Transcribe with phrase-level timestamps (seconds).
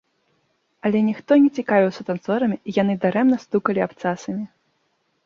[0.89, 4.43] Але ніхто не цікавіўся танцорамі, і яны дарэмна стукалі абцасамі.